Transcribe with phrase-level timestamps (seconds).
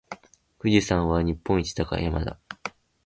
[0.57, 2.39] 富士山は日本一高い山だ。